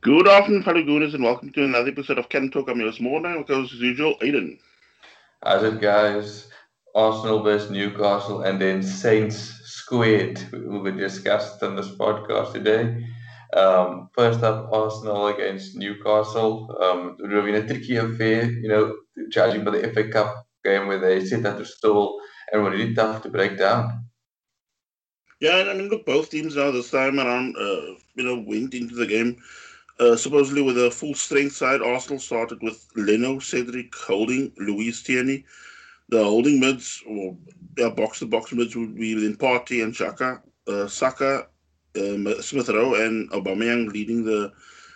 [0.00, 2.68] Good afternoon, fellow Gooners, and welcome to another episode of Can Talk.
[2.68, 4.60] I'm yours, your small name, as usual, Aiden.
[5.42, 6.48] How's it, guys?
[6.94, 13.04] Arsenal versus Newcastle, and then Saints squared will be discussed on this podcast today.
[13.56, 16.78] Um, first up, Arsenal against Newcastle.
[16.80, 18.94] Um, it would have been a tricky affair, you know,
[19.30, 22.20] judging by the FA Cup game where they set that to stall
[22.52, 24.04] and were really tough to break down.
[25.40, 28.74] Yeah, and I mean, look, both teams now this time around, uh, you know, went
[28.74, 29.38] into the game
[30.00, 31.82] uh, supposedly with a full strength side.
[31.82, 35.44] Arsenal started with Leno, Cedric, Holding, Luiz Tierney.
[36.10, 37.36] The holding mids, or
[37.76, 41.48] yeah, box to box mids would be within Partey and Xhaka, uh, Saka,
[41.98, 44.52] um, Smith Rowe, and Aubameyang leading the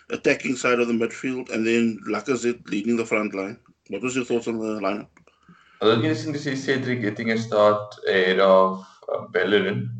[0.09, 3.59] attacking side of the midfield, and then Lacazette leading the front line.
[3.89, 5.07] What was your thoughts on the lineup?
[5.81, 9.91] I was interesting to see Cedric getting a start ahead of uh, Bellerin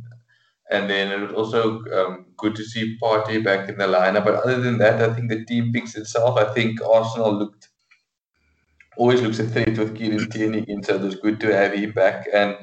[0.72, 4.26] and then it was also um, good to see Partey back in the lineup.
[4.26, 6.38] But other than that, I think the team picks itself.
[6.38, 7.70] I think Arsenal looked
[8.98, 11.92] always looks a threat with Kieran Tierney again, so it was good to have him
[11.92, 12.28] back.
[12.34, 12.56] And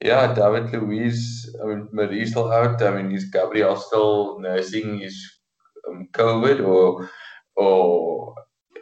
[0.00, 2.82] yeah, David Luiz, I mean, Marí's still out.
[2.82, 5.16] I mean, is Gabriel still nursing his
[5.88, 7.10] um, COVID or
[7.56, 8.34] or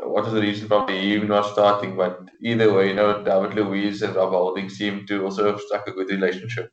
[0.05, 1.96] what is the reason probably him not starting?
[1.96, 5.86] But either way, you know, David Luiz and Rob Holding seem to also have struck
[5.86, 6.72] a good relationship.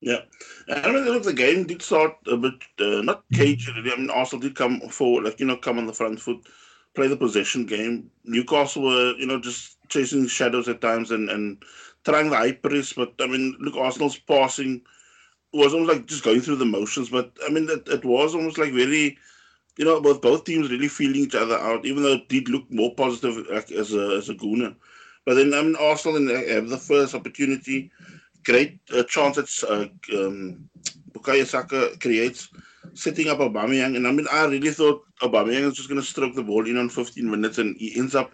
[0.00, 0.20] Yeah,
[0.68, 3.72] and I mean, look, the game did start a bit uh, not cagey.
[3.72, 3.92] Really.
[3.92, 6.46] I mean, Arsenal did come forward, like you know, come on the front foot,
[6.94, 8.10] play the possession game.
[8.24, 11.62] Newcastle were, you know, just chasing shadows at times and and
[12.04, 12.92] trying the high press.
[12.92, 14.82] But I mean, look, Arsenal's passing
[15.54, 17.08] was almost like just going through the motions.
[17.08, 19.16] But I mean, it, it was almost like very,
[19.78, 22.70] you know, both both teams really feeling each other out, even though it did look
[22.70, 24.74] more positive like, as a as a gooner.
[25.24, 27.90] But then I mean, Arsenal in, have the first opportunity
[28.44, 30.68] great uh, chance that uh, um,
[31.12, 32.48] Bukayo Saka creates,
[32.94, 33.96] setting up Aubameyang.
[33.96, 36.76] And I mean, I really thought Aubameyang was just going to stroke the ball in
[36.76, 38.30] on 15 minutes, and he ends up,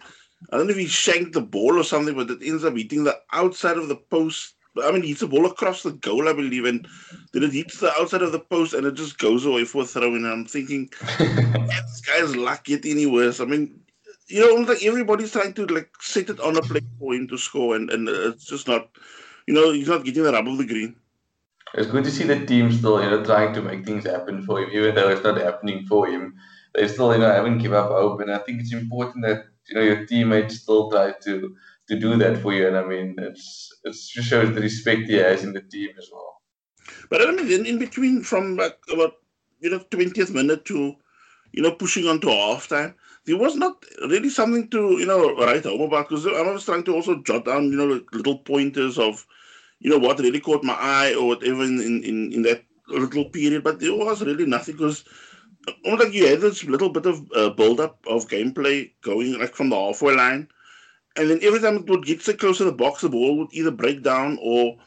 [0.51, 3.03] I don't know if he shanked the ball or something, but it ends up hitting
[3.03, 4.55] the outside of the post.
[4.81, 6.87] I mean, he hits a ball across the goal, I believe, and
[7.33, 9.85] then it hits the outside of the post and it just goes away for a
[9.85, 10.15] throw.
[10.15, 13.41] And I'm thinking, this guy's luck get any worse.
[13.41, 13.81] I mean,
[14.27, 17.37] you know, like everybody's trying to like set it on a plate for him to
[17.37, 18.87] score, and, and it's just not
[19.47, 20.95] you know, he's not getting the rub of the green.
[21.73, 24.61] It's good to see the team still, you know, trying to make things happen for
[24.61, 26.35] him, even though it's not happening for him.
[26.73, 29.75] They still, you know, haven't give up hope, and I think it's important that you
[29.75, 31.55] know your teammates still try to
[31.87, 32.67] to do that for you.
[32.67, 36.09] And I mean, it's it just shows the respect he has in the team as
[36.11, 36.41] well.
[37.09, 39.13] But I mean, in, in between, from like about
[39.59, 40.95] you know twentieth minute to
[41.51, 42.95] you know pushing on to half time,
[43.25, 46.83] there was not really something to you know write home about because I was trying
[46.85, 49.25] to also jot down you know little pointers of
[49.79, 53.63] you know what really caught my eye or whatever in in, in that little period,
[53.63, 55.05] but there was really nothing because
[55.85, 59.55] almost like you had this little bit of uh, build up of gameplay going like
[59.55, 60.47] from the halfway line,
[61.15, 63.53] and then every time it would get so close to the box, the ball would
[63.53, 64.77] either break down or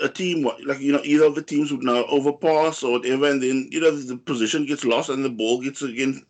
[0.00, 3.42] a team like you know either of the teams would now overpass or whatever, and
[3.42, 6.24] then you know the position gets lost and the ball gets again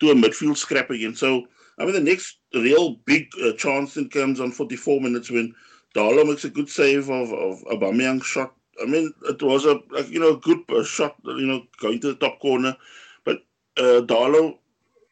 [0.00, 1.14] to a midfield scrap again.
[1.14, 1.46] So,
[1.78, 5.54] I mean, the next real big uh, chance then comes on 44 minutes when
[5.94, 8.54] Darlow makes a good save of, of Aubameyang shot.
[8.80, 12.14] I mean, it was a, you know good uh, shot, you know, going to the
[12.14, 12.76] top corner.
[13.24, 13.38] But
[13.76, 14.58] uh, Darlow,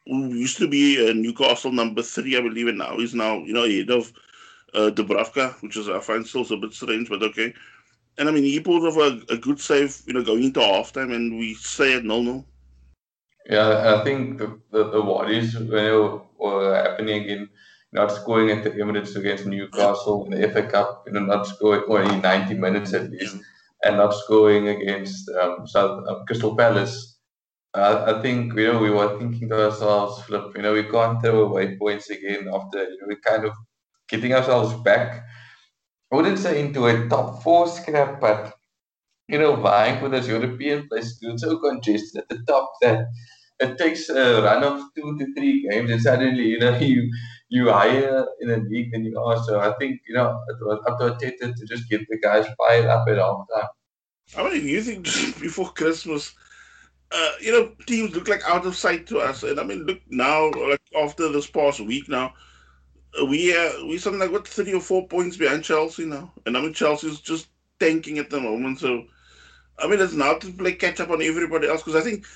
[0.06, 3.52] who used to be a Newcastle number three, I believe, and now he's now you
[3.52, 4.12] know ahead of
[4.74, 7.52] uh, Dubravka, which is I find still a bit strange, but okay.
[8.18, 11.14] And I mean, he pulled off a, a good save, you know, going into halftime,
[11.14, 12.44] and we stay at 0 0.
[13.48, 17.48] Yeah, I think the, the, the worries were, were happening in
[17.92, 21.84] not scoring at the Emirates against Newcastle in the FA Cup, you know, not scoring
[21.88, 23.36] only 90 minutes at least,
[23.84, 27.18] and not scoring against um, South um, Crystal Palace.
[27.74, 31.22] Uh, I think you know we were thinking to ourselves, Flip, you know, we can't
[31.22, 33.52] throw away points again after you know we kind of
[34.08, 35.24] getting ourselves back.
[36.12, 38.54] I wouldn't say into a top four scrap, but
[39.28, 43.06] you know, vying for those European places, it's so congested at the top that
[43.60, 47.10] it takes a run of two to three games, and suddenly you know you
[47.48, 49.42] you higher in a league than you are.
[49.44, 52.46] So I think you know it was up to Arteta to just get the guys
[52.58, 53.68] fired up at all time.
[54.36, 55.04] I mean, you think
[55.40, 56.34] before Christmas,
[57.12, 60.00] uh, you know, teams look like out of sight to us, and I mean, look
[60.08, 62.34] now, like after this past week now.
[63.28, 66.60] We uh, we something like what three or four points behind Chelsea now, and I
[66.60, 67.48] mean Chelsea's just
[67.80, 68.78] tanking at the moment.
[68.78, 69.06] So
[69.78, 72.26] I mean, it's now to play catch up on everybody else because I think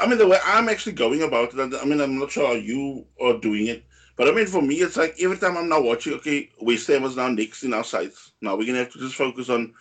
[0.00, 2.54] I mean, the way I'm actually going about it, I mean, I'm not sure how
[2.54, 3.84] you are doing it,
[4.16, 7.04] but I mean, for me, it's like every time I'm now watching, okay, West Ham
[7.04, 8.32] is now next in our sights.
[8.40, 9.74] Now we're gonna have to just focus on,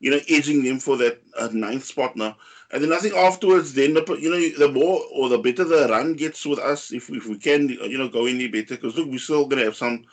[0.00, 2.36] you know, edging them for that uh, ninth spot now.
[2.72, 5.88] And then I think afterwards, then the you know the more or the better the
[5.88, 9.08] run gets with us, if if we can you know go any better, because look,
[9.08, 10.04] we're still gonna have some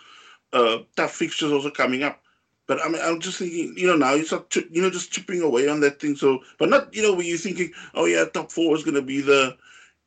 [0.54, 2.23] uh, tough fixtures also coming up.
[2.68, 5.42] But I mean, I'm just thinking, you know, now you start, you know, just chipping
[5.42, 6.16] away on that thing.
[6.16, 9.22] So, but not, you know, where you're thinking, oh yeah, top four is gonna be
[9.22, 9.58] the,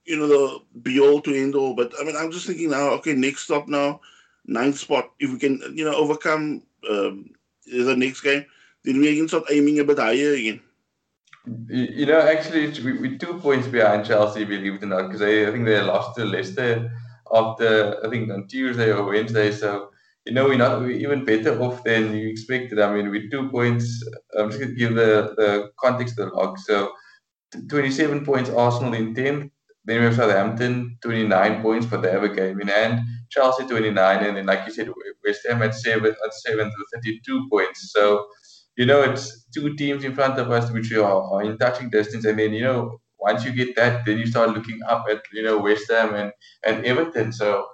[0.04, 1.74] you know, the be all to end all.
[1.74, 4.00] But I mean, I'm just thinking now, okay, next stop now,
[4.46, 5.10] ninth spot.
[5.20, 7.30] If we can, you know, overcome um,
[7.66, 8.46] the next game,
[8.84, 10.60] then we can start aiming a bit higher again.
[11.68, 15.46] You know, actually, we, we're two points behind Chelsea, believe it or not, because I,
[15.46, 16.90] I think they lost to Leicester
[17.32, 19.52] after, I think, on Tuesday or Wednesday.
[19.52, 19.90] So,
[20.26, 22.80] you know, we're not we're even better off than you expected.
[22.80, 24.04] I mean, with two points,
[24.36, 26.58] I'm just going to give the, the context of the log.
[26.58, 26.92] So,
[27.70, 29.50] 27 points, Arsenal in 10th.
[29.84, 33.00] Then we have Southampton, 29 points, but they have a game in hand.
[33.30, 34.24] Chelsea, 29.
[34.24, 34.90] And then, like you said,
[35.24, 37.92] West Ham at 7th, at 7th with 32 points.
[37.92, 38.26] So,
[38.76, 42.24] you know, it's two teams in front of us which are, are in touching distance.
[42.24, 45.44] And then, you know, once you get that, then you start looking up at, you
[45.44, 46.32] know, West Ham and,
[46.64, 47.32] and Everton.
[47.32, 47.64] So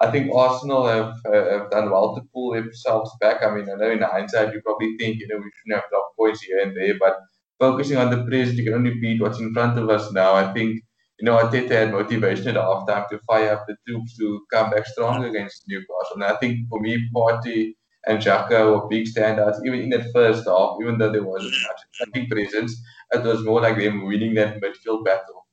[0.00, 3.42] I think Arsenal have, uh, have done well to pull themselves back.
[3.42, 6.16] I mean, I know in hindsight, you probably think, you know, we shouldn't have dropped
[6.16, 7.18] points here and there, but
[7.58, 10.32] focusing on the present, you can only beat what's in front of us now.
[10.34, 10.80] I think,
[11.18, 14.86] you know, Arteta had motivation at halftime to fire up the troops to come back
[14.86, 16.14] strong against Newcastle.
[16.14, 17.74] And I think for me, Partey
[18.06, 19.60] and Xhaka were big standouts.
[19.66, 22.82] Even in that first half, even though there wasn't much presence,
[23.12, 25.46] it was more like them winning that midfield battle.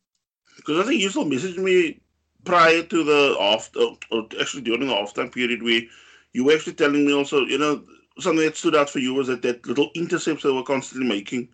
[0.55, 1.99] Because I think you still messaged me
[2.47, 5.81] prior to the after, or uh, uh, actually during the off time period, where
[6.33, 7.83] you were actually telling me also, you know,
[8.19, 11.49] something that stood out for you was that that little intercepts they were constantly making.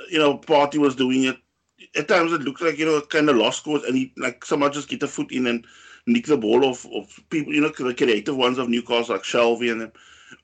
[0.00, 1.38] Uh, you know, Partey was doing it.
[1.96, 4.68] At times it looked like, you know, kind of lost cause and he, like, somehow
[4.68, 5.64] just get a foot in and
[6.06, 9.70] nick the ball off of people, you know, the creative ones of Newcastle, like Shelvey
[9.70, 9.92] and them.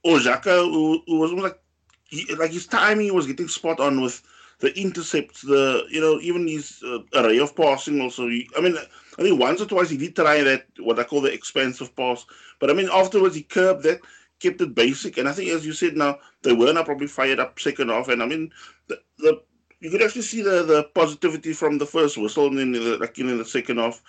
[0.04, 1.58] Or Xhaka, who, who was like,
[2.06, 4.22] he, like his timing was getting spot on with
[4.60, 8.28] the intercepts, the, you know, even his uh, array of passing also.
[8.28, 8.76] He, I mean,
[9.18, 12.26] I think once or twice he did try that, what I call the expensive pass.
[12.58, 14.00] But I mean, afterwards he curbed that,
[14.40, 15.18] kept it basic.
[15.18, 18.08] And I think, as you said now, they were now probably fired up second half.
[18.08, 18.50] And I mean,
[18.88, 19.42] the, the
[19.80, 23.18] you could actually see the, the positivity from the first whistle and then the, like
[23.18, 24.02] in the second half,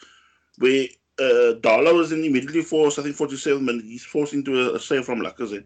[0.57, 0.87] where
[1.19, 5.05] uh, Darlow was immediately forced, I think 47 minutes, he's forced into a, a save
[5.05, 5.65] from Lacazette.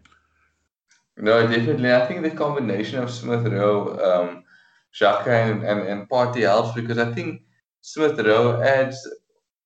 [1.16, 1.92] No, definitely.
[1.92, 4.44] I think the combination of Smith Rowe, um,
[4.94, 7.42] Xhaka, and, and, and Partey helps because I think
[7.80, 8.96] Smith Rowe adds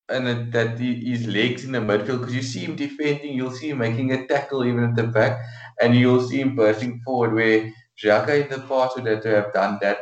[0.08, 3.78] and that his legs in the midfield because you see him defending, you'll see him
[3.78, 5.40] making a tackle even at the back,
[5.80, 7.34] and you'll see him bursting forward.
[7.34, 7.72] Where
[8.02, 9.98] Xhaka in the past would have to have done that.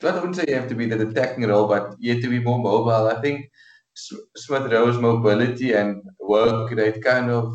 [0.00, 2.30] So I wouldn't say you have to be that attacking role, but you have to
[2.30, 3.08] be more mobile.
[3.08, 3.46] I think
[3.94, 7.54] Smith Rowe's mobility and work rate kind of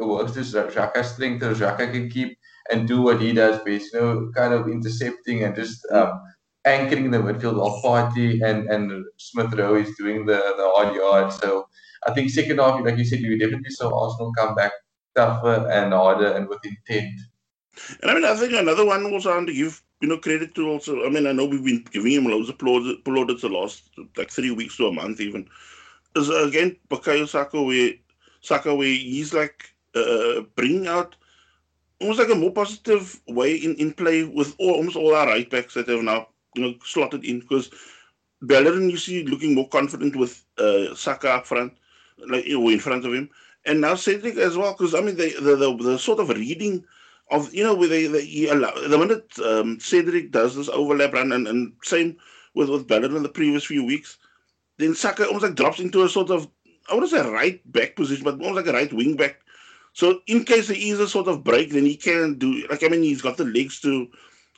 [0.00, 2.38] works to Xhaka's strength, so Xhaka can keep
[2.70, 6.20] and do what he does best, you know, kind of intercepting and just um,
[6.66, 11.32] anchoring the midfield while Partey and, and Smith Rowe is doing the, the odd yard.
[11.32, 11.68] So
[12.06, 14.72] I think second half, like you said, you definitely saw Arsenal come back
[15.14, 17.20] tougher and harder and with intent.
[18.02, 20.68] And I mean, I think another one was on to give you know credit to
[20.68, 21.06] also.
[21.06, 24.30] I mean, I know we've been giving him loads of plaudits, plaudits the last like
[24.30, 25.48] three weeks to a month even.
[26.16, 27.92] Is again Bukayo Saka where
[28.40, 31.16] Saka where he's like uh, bringing out
[32.00, 35.48] almost like a more positive way in, in play with all, almost all our right
[35.50, 37.70] backs that have now you know slotted in because
[38.42, 41.72] Bellerin you see looking more confident with uh, Saka up front,
[42.28, 43.30] like or in front of him,
[43.64, 46.84] and now Cedric as well because I mean they the, the, the sort of reading
[47.30, 51.32] of you know where they, they allow, the minute um, Cedric does this overlap run
[51.32, 52.16] and, and same
[52.54, 54.18] with with Bellerin in the previous few weeks,
[54.78, 56.48] then Saka almost like drops into a sort of
[56.88, 59.40] I wouldn't say right back position, but almost like a right wing back.
[59.92, 62.88] So in case there is a sort of break, then he can do like I
[62.88, 64.08] mean he's got the legs to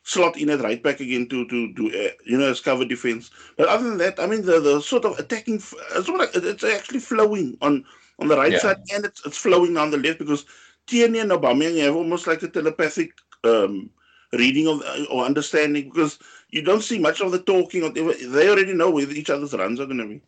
[0.09, 3.31] slot in at right back again to to do uh, you know as cover defense.
[3.57, 7.01] But other than that, I mean the, the sort of attacking it's, like, it's actually
[7.01, 7.85] flowing on
[8.19, 8.59] on the right yeah.
[8.59, 10.47] side and it's, it's flowing on the left because
[10.87, 13.13] Tierney and Aubameyang have almost like a telepathic
[13.45, 13.91] um,
[14.33, 17.85] reading of or understanding because you don't see much of the talking.
[17.85, 20.23] Or they already know where each other's runs are going to be.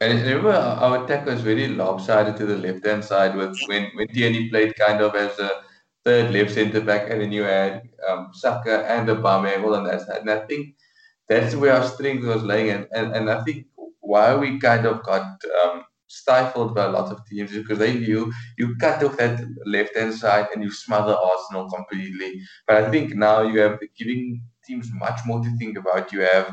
[0.00, 4.08] And remember, our attack was very lopsided to the left hand side with when when
[4.08, 5.50] Tierney played kind of as a
[6.04, 10.20] third left centre back, and then you had um, Saka and Aubameyang on that side.
[10.22, 10.74] And I think
[11.28, 13.66] that's where our strength was laying, and and, and I think
[14.00, 15.24] why we kind of got
[15.64, 19.96] um, stifled by a lot of teams because they knew you cut off that left
[19.96, 22.40] hand side and you smother Arsenal completely.
[22.66, 26.12] But I think now you have giving teams much more to think about.
[26.12, 26.52] You have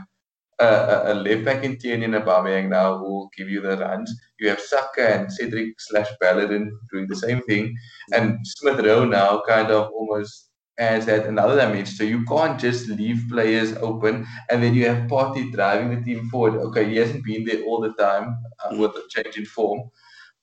[0.60, 4.12] a, a left back in Tierney and Aubameyang now who will give you the runs.
[4.40, 7.76] You have Saka and Cedric slash Bellerin doing the same thing,
[8.14, 11.96] and Smith Rowe now kind of almost adds that another dimension.
[11.96, 16.30] So you can't just leave players open and then you have Partey driving the team
[16.30, 16.56] forward.
[16.68, 19.90] Okay, he hasn't been there all the time uh, with a change in form.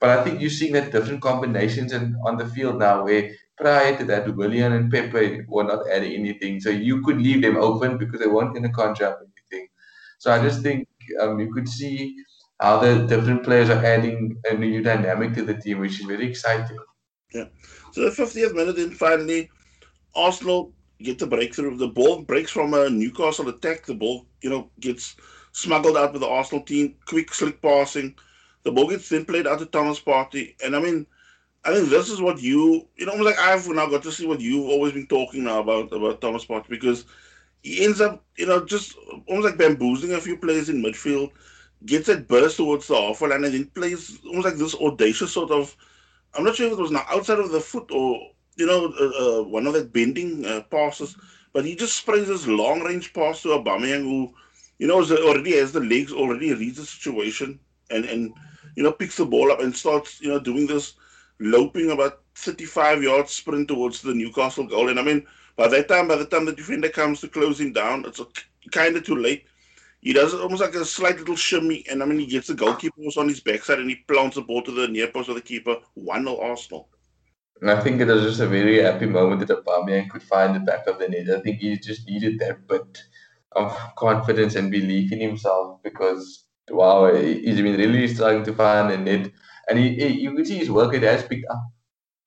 [0.00, 3.96] But I think you're seeing that different combinations and on the field now where prior
[3.96, 6.60] to that, Willian and Pepe were not adding anything.
[6.60, 9.68] So you could leave them open because they weren't going to conjure anything.
[10.18, 10.86] So I just think
[11.20, 12.14] um, you could see
[12.60, 16.28] how the different players are adding a new dynamic to the team, which is very
[16.28, 16.78] exciting.
[17.32, 17.46] Yeah.
[17.92, 19.50] So the 50th minute, then finally,
[20.14, 20.72] Arsenal
[21.02, 21.76] get the breakthrough.
[21.76, 23.84] The ball breaks from a Newcastle attack.
[23.84, 25.16] The ball, you know, gets
[25.52, 26.94] smuggled out with the Arsenal team.
[27.06, 28.14] Quick, slick passing.
[28.62, 30.54] The ball gets then played out to Thomas Partey.
[30.64, 31.06] And I mean,
[31.64, 34.40] I think this is what you, you know, like I've now got to see what
[34.40, 37.04] you've always been talking now about about Thomas Partey because
[37.62, 38.96] he ends up, you know, just
[39.26, 41.30] almost like bamboozling a few players in midfield,
[41.84, 45.50] gets that burst towards the half line, and then plays almost like this audacious sort
[45.50, 45.76] of.
[46.34, 49.40] I'm not sure if it was now outside of the foot or you know uh,
[49.40, 51.16] uh, one of that bending uh, passes,
[51.52, 54.32] but he just sprays this long range pass to Aubameyang, who
[54.78, 57.58] you know already has the legs, already reads the situation,
[57.90, 58.32] and and
[58.76, 60.94] you know picks the ball up and starts you know doing this
[61.38, 64.88] loping about 35 yards sprint towards the Newcastle goal.
[64.88, 67.72] And I mean, by that time, by the time the defender comes to close him
[67.72, 68.20] down, it's
[68.70, 69.46] kind of too late.
[70.06, 72.94] He does almost like a slight little shimmy, and I mean, he gets the goalkeeper
[72.98, 75.40] was on his backside and he plants the ball to the near post of the
[75.40, 75.78] keeper.
[75.94, 76.88] 1 0 Arsenal.
[77.60, 80.60] And I think it was just a very happy moment that Aubameyang could find the
[80.60, 81.28] back of the net.
[81.30, 83.02] I think he just needed that bit
[83.56, 88.98] of confidence and belief in himself because, wow, he's been really struggling to find the
[88.98, 89.32] net
[89.68, 91.64] and he, he, you could see his work it has picked up,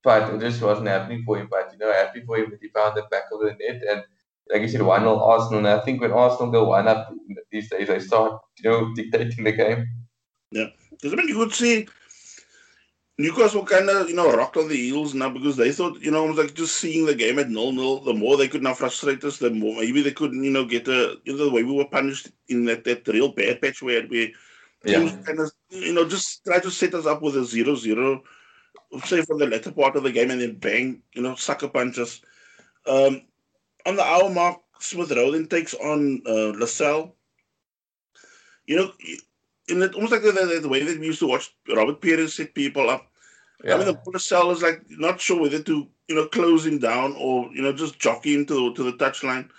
[0.04, 1.48] but it just wasn't happening for him.
[1.50, 4.04] But you know, happy for him that he found the back of the net and.
[4.52, 7.12] Like you said, one 0 Arsenal, and I think when Arsenal go one up
[7.50, 9.88] these days, they start, you know, dictating the game.
[10.50, 11.86] Yeah, because I mean, you could see
[13.20, 16.24] Newcastle kind of, you know, rocked on the heels now because they thought, you know,
[16.24, 18.00] it was like just seeing the game at 0 0.
[18.00, 20.88] The more they could now frustrate us, the more maybe they could, you know, get
[20.88, 24.06] a, you know, the way we were punished in that, that real bad patch where
[24.06, 24.34] we
[24.84, 25.16] yeah.
[25.24, 28.22] kind of, you know, just try to set us up with a 0 0,
[29.04, 32.22] say for the latter part of the game, and then bang, you know, sucker punches.
[32.86, 33.22] Um,
[33.86, 37.10] on the hour mark, Smith Rowe then takes on uh, Lascelles.
[38.66, 38.92] You know,
[39.68, 42.34] in it, almost like the, the, the, way that we used to watch Robert Pires
[42.34, 43.06] set people up.
[43.64, 43.74] Yeah.
[43.74, 47.14] I mean, the Lascelles is like not sure whether to, you know, close him down
[47.18, 49.50] or, you know, just jockey him to, to the touchline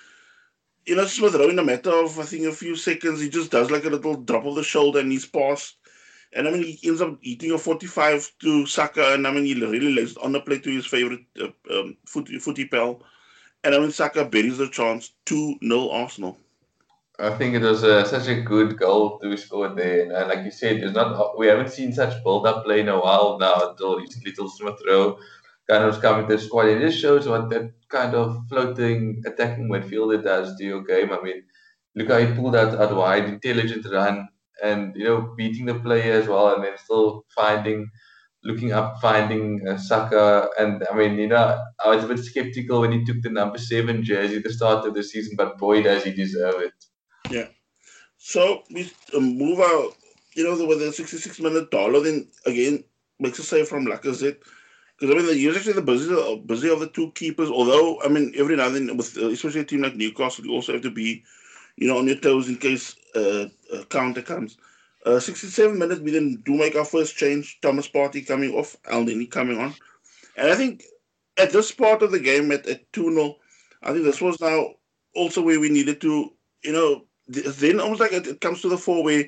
[0.85, 3.51] you know, Smith Rowe in a matter of I think a few seconds, he just
[3.51, 5.77] does like a little drop of the shoulder and he's passed.
[6.33, 9.53] And I mean, he ends up eating a 45 to Saka, and I mean, he
[9.53, 13.03] really lays on the play to his favorite uh, um, footy, footy pal.
[13.63, 16.37] And I mean, Saka buries the chance 2 0 Arsenal.
[17.19, 20.01] I think it was uh, such a good goal to score there.
[20.03, 22.89] And uh, like you said, it's not we haven't seen such build up play in
[22.89, 25.19] a while now until little Smith Rowe
[25.69, 26.67] kind of coming to the squad.
[26.67, 31.11] It just shows what that kind of floating attacking midfielder does to your game.
[31.11, 31.43] I mean,
[31.95, 34.27] look how he pulled out, out wide, intelligent run,
[34.63, 37.89] and you know beating the player as well, and then still finding,
[38.43, 40.49] looking up, finding uh, Saka.
[40.59, 43.57] And I mean, you know, I was a bit skeptical when he took the number
[43.57, 46.73] seven jersey at the start of the season, but boy, does he deserve it.
[47.29, 47.47] Yeah.
[48.17, 49.95] So we um, move out.
[50.33, 52.85] You know, with the 66 minute Darlow, then again
[53.19, 54.37] makes a save from Lacazette
[55.01, 57.49] because I mean, you're actually the busy, busy of the two keepers.
[57.49, 60.51] Although I mean, every now and then, with uh, especially a team like Newcastle, you
[60.51, 61.23] also have to be,
[61.75, 64.57] you know, on your toes in case uh, a counter comes.
[65.05, 67.59] Uh, 67 minutes, we then do make our first change.
[67.61, 69.73] Thomas Partey coming off, Elneny coming on,
[70.37, 70.83] and I think
[71.37, 73.35] at this part of the game, at, at 2 0,
[73.83, 74.75] I think this was now
[75.15, 76.31] also where we needed to,
[76.63, 79.25] you know, then almost like it, it comes to the four where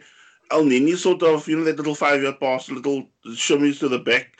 [0.51, 4.37] Elneny sort of, you know, that little five yard pass, little shimmies to the back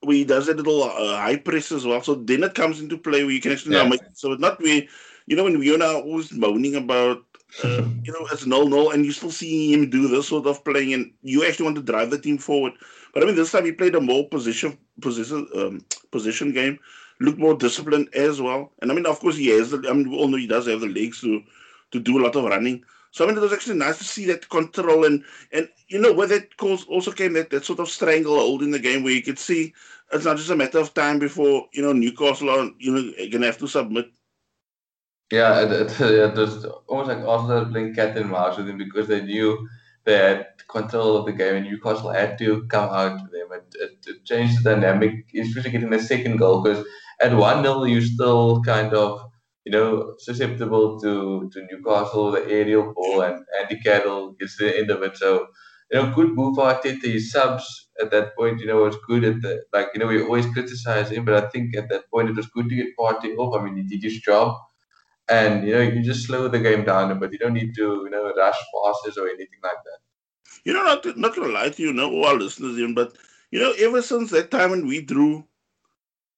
[0.00, 2.02] where he does a little uh, high press as well.
[2.02, 3.82] So then it comes into play where you can actually yeah.
[3.82, 4.88] now make so it's not we
[5.26, 7.24] you know when we're now always moaning about
[7.64, 10.62] uh, you know it's null null and you're still see him do this sort of
[10.64, 12.72] playing and you actually want to drive the team forward.
[13.14, 16.78] But I mean this time he played a more position position um, position game,
[17.20, 18.72] looked more disciplined as well.
[18.82, 20.66] And I mean of course he has the I mean we all know he does
[20.66, 21.42] have the legs to
[21.92, 22.84] to do a lot of running.
[23.10, 26.12] So I mean, it was actually nice to see that control and and you know
[26.12, 29.22] where that cause also came that, that sort of stranglehold in the game where you
[29.22, 29.74] could see
[30.12, 33.46] it's not just a matter of time before you know Newcastle are you know gonna
[33.46, 34.10] have to submit.
[35.30, 39.20] Yeah, it, it was almost like Arsenal playing cat and mouse with him because they
[39.20, 39.68] knew
[40.04, 43.48] they had control of the game and Newcastle had to come out to them.
[43.52, 46.84] It, it, it changed the dynamic, especially getting the second goal because
[47.20, 49.20] at 1 0, you're still kind of
[49.66, 54.90] you know, susceptible to, to Newcastle, the aerial ball, and Andy Carroll gets the end
[54.90, 55.18] of it.
[55.18, 55.48] So
[55.90, 57.02] you know, good move for Arteta.
[57.02, 60.22] His subs at that point, you know, was good at the like, you know, we
[60.22, 63.36] always criticize him, but I think at that point it was good to get Partey
[63.36, 63.60] off.
[63.60, 64.56] I mean, he did his job,
[65.30, 68.10] and you know, you just slow the game down, but you don't need to, you
[68.10, 69.98] know, rush passes or anything like that.
[70.64, 73.16] You know, not not gonna lie to you, no, all listeners, even, but
[73.50, 75.44] you know, ever since that time when we drew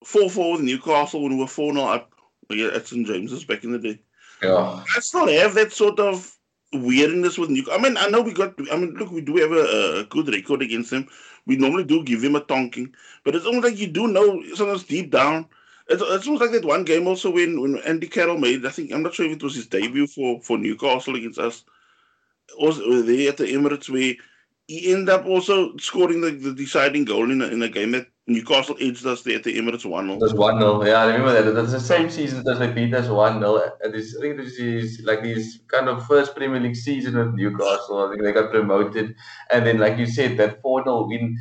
[0.05, 2.13] four four with Newcastle when we were four 0 up
[2.51, 4.01] oh, at St James's back in the day.
[4.43, 6.37] Yeah, I still have that sort of
[6.73, 7.79] weirdness with Newcastle.
[7.79, 8.55] I mean, I know we got.
[8.73, 11.09] I mean, look, we do have a, a, good record against them.
[11.47, 12.93] We normally do give him a tonking,
[13.25, 15.47] but it's almost like you do know sometimes deep down.
[15.91, 18.65] It's, it's almost like that one game also when, when Andy Carroll made.
[18.65, 21.65] I think I'm not sure if it was his debut for for Newcastle against us.
[22.59, 24.15] Also, there at the Emirates where
[24.71, 28.07] he ended up also scoring the, the deciding goal in a, in a game that
[28.29, 30.19] Newcastle edged us there at the Emirates 1 0.
[30.21, 30.85] That's 1 0.
[30.85, 31.51] Yeah, I remember that.
[31.51, 33.73] That's the same season that they beat us 1 0.
[33.83, 37.35] And this, I think this is like this kind of first Premier League season with
[37.35, 38.07] Newcastle.
[38.07, 39.17] I think they got promoted.
[39.51, 41.37] And then, like you said, that 4 0 win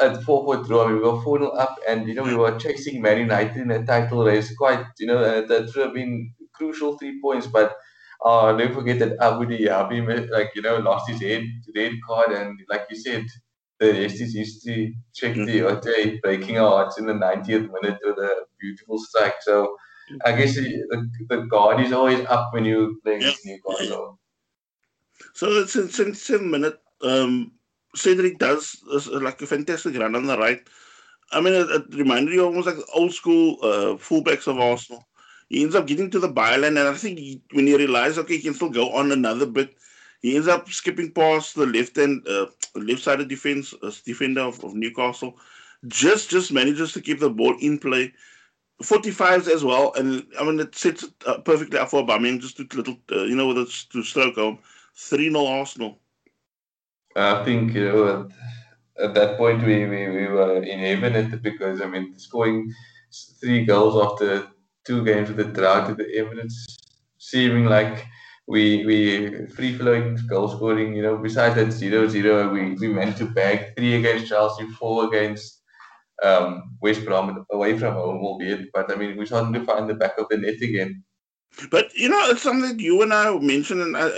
[0.00, 0.84] at 4 4 draw.
[0.84, 3.56] I mean, we were 4 0 up, and you know, we were chasing Man United
[3.56, 4.54] in a title race.
[4.56, 7.46] Quite, you know, uh, that should have been crucial three points.
[7.46, 7.76] But
[8.24, 12.32] uh, don't forget that Abou Diaby, like, you know, lost his head, red card.
[12.32, 13.26] And like you said,
[13.78, 14.96] the rest is history.
[15.14, 15.88] Check the mm-hmm.
[15.88, 19.36] OJ breaking our hearts in the 90th minute with a beautiful strike.
[19.42, 19.76] So
[20.24, 23.32] I guess the, the guard is always up when you play yeah.
[23.44, 24.18] Newcastle.
[25.34, 26.78] So it's in 77 minute.
[27.02, 27.52] Um,
[27.96, 30.66] Cedric does uh, like a fantastic run on the right.
[31.32, 35.04] I mean, it, it reminded you almost like old school uh, fullbacks of Arsenal.
[35.48, 38.36] He ends up getting to the byline, and I think he, when he realizes, okay,
[38.36, 39.76] he can still go on another bit,
[40.22, 44.74] he ends up skipping past the left end, uh, left-sided defense uh, defender of, of,
[44.74, 45.38] Newcastle.
[45.86, 48.12] Just just manages to keep the ball in play.
[48.82, 52.56] 45s as well, and I mean it sets it uh, perfectly up for Aubameyang just
[52.56, 54.58] to little, uh, you know, with a, stroke home.
[54.94, 55.98] Three 0 Arsenal.
[57.16, 58.30] I think you know
[58.98, 62.18] at, at that point we, we, we were in heaven at the, because I mean
[62.18, 62.72] scoring
[63.40, 64.46] three goals after
[64.84, 66.76] two games with the drought at the Emirates,
[67.18, 68.04] seeming like
[68.46, 70.94] we we free flowing goal scoring.
[70.94, 75.62] You know, besides that 0-0, we we meant to bag three against Chelsea, four against
[76.22, 78.72] um, West Brom away from home, albeit.
[78.72, 81.02] But I mean, we're starting to find the back of the net again.
[81.70, 84.10] But you know, it's something you and I mentioned and uh,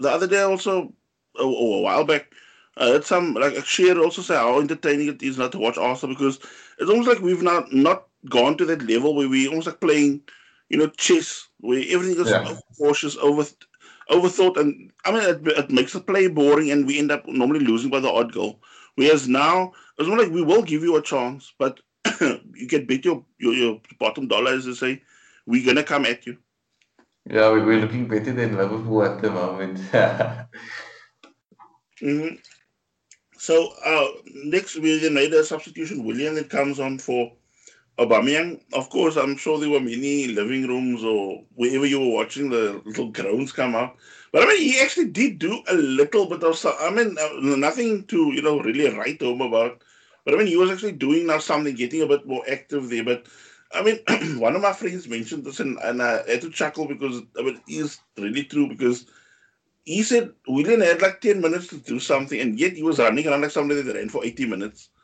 [0.00, 0.92] the other day also,
[1.38, 2.32] a, a while back.
[2.78, 6.14] Uh, it's some like Shearer also say how entertaining it is not to watch Arsenal
[6.14, 6.38] because
[6.78, 10.22] it's almost like we've not not gone to that level where we almost like playing
[10.68, 12.56] you know, chess, where everything is yeah.
[12.78, 13.46] cautious, over
[14.10, 17.60] overthought, and I mean, it, it, makes the play boring, and we end up normally
[17.60, 18.60] losing by the odd goal.
[18.94, 21.80] Whereas now, it's more like we will give you a chance, but
[22.20, 25.02] you can bet your, your, your bottom dollar, as they say,
[25.46, 26.36] we're gonna come at you.
[27.28, 29.80] Yeah, we, we're looking better than Liverpool at the moment.
[32.02, 32.36] mm-hmm.
[33.38, 34.08] So uh,
[34.44, 36.04] next, we then made a substitution.
[36.04, 37.32] Willian that comes on for
[37.98, 42.50] Aubameyang, of course, I'm sure there were many living rooms or wherever you were watching
[42.50, 43.96] the little groans come up.
[44.32, 48.04] But I mean, he actually did do a little bit of, I mean, uh, nothing
[48.06, 49.82] to, you know, really write home about.
[50.24, 53.04] But I mean, he was actually doing now something, getting a bit more active there.
[53.04, 53.26] But
[53.72, 54.00] I mean,
[54.40, 57.60] one of my friends mentioned this, and, and I had to chuckle because I mean,
[57.66, 59.06] it is really true because
[59.86, 63.26] he said Willian had like 10 minutes to do something, and yet he was running
[63.26, 64.90] around like somebody that ran for 80 minutes.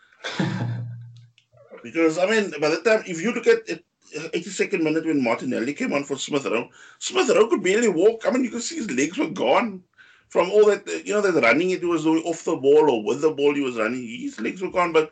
[1.82, 5.20] Because I mean, by the time if you look at it, 82nd uh, minute when
[5.22, 6.68] Martinelli came on for Smith Rowe,
[7.00, 8.24] Smith Rowe could barely walk.
[8.24, 9.82] I mean, you could see his legs were gone
[10.28, 10.88] from all that.
[10.88, 13.52] Uh, you know, that running it was doing off the ball or with the ball
[13.52, 14.06] he was running.
[14.06, 14.92] His legs were gone.
[14.92, 15.10] But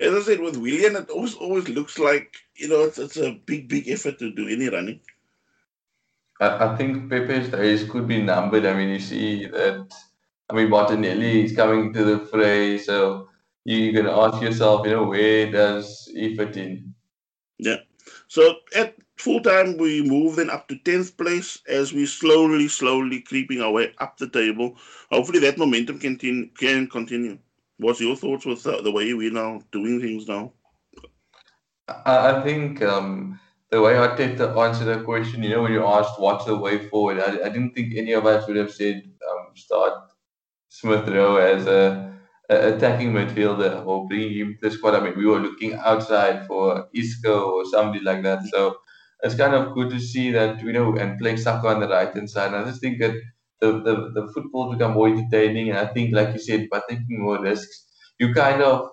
[0.00, 3.40] as I said, with Willian, it always always looks like you know it's, it's a
[3.46, 5.00] big big effort to do any running.
[6.42, 8.66] I, I think Pepe's days could be numbered.
[8.66, 9.88] I mean, you see that.
[10.50, 13.28] I mean, Martinelli is coming to the fray, so
[13.64, 16.94] you're going to ask yourself, you know, where does he fit in?
[17.58, 17.78] Yeah.
[18.26, 23.20] So at full time, we move then up to 10th place as we slowly, slowly
[23.20, 24.76] creeping our way up the table.
[25.10, 27.38] Hopefully that momentum can, can continue.
[27.78, 30.52] What's your thoughts with the, the way we're now doing things now?
[31.88, 33.40] I, I think um,
[33.72, 36.56] the way I take to answer that question, you know, when you asked what's the
[36.56, 39.94] way forward, I, I didn't think any of us would have said um, start
[40.68, 42.12] Smith Rowe as a
[42.50, 44.94] attacking midfielder or bringing him to the squad.
[44.94, 48.44] I mean, we were looking outside for Isco or somebody like that.
[48.52, 48.76] So
[49.22, 52.12] it's kind of good to see that, you know, and playing Saka on the right
[52.14, 52.48] hand side.
[52.54, 53.14] And I just think that
[53.60, 55.70] the, the, the football become more entertaining.
[55.70, 57.86] And I think, like you said, by taking more risks,
[58.18, 58.88] you kind of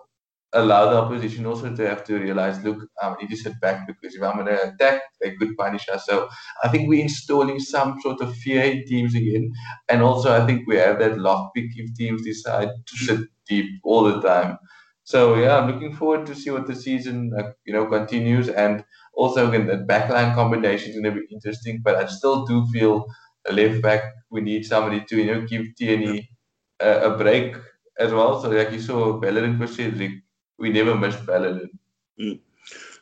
[0.53, 4.15] allow the opposition also to have to realize, look, I need to sit back because
[4.15, 6.05] if I'm going to attack, they could punish us.
[6.05, 6.29] So
[6.63, 9.51] I think we're installing some sort of fear in teams again.
[9.89, 14.03] And also, I think we have that lockpick if teams decide to sit deep all
[14.03, 14.57] the time.
[15.03, 18.85] So yeah, I'm looking forward to see what the season uh, you know continues, and
[19.13, 21.81] also again the backline combination is going to be interesting.
[21.83, 23.05] But I still do feel
[23.47, 26.29] a left back we need somebody to you know give Tierney
[26.79, 27.55] uh, a break
[27.99, 28.41] as well.
[28.41, 30.11] So like you saw Bellerin for Cedric,
[30.59, 31.69] we never missed Bellerin.
[32.19, 32.39] Mm.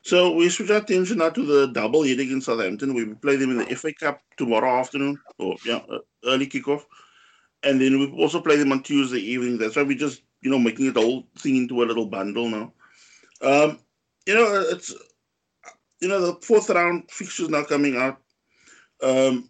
[0.04, 2.93] So we switch our attention now to the double hit against Southampton.
[2.93, 6.84] We play them in the FA Cup tomorrow afternoon, or yeah, uh, early kickoff,
[7.63, 9.58] and then we also play them on Tuesday evening.
[9.58, 12.74] That's why we just you know making it whole thing into a little bundle now.
[13.41, 13.80] Um,
[14.26, 14.96] you know, it's
[16.00, 18.22] you know the fourth round fixtures now coming out.
[19.02, 19.50] Um,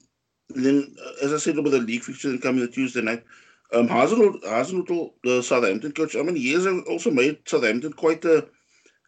[0.50, 3.24] then, as I said, about the league fixtures coming the Tuesday night.
[3.73, 8.47] Um, Hasenhüttl, the Southampton coach, I mean, he has also made Southampton quite a,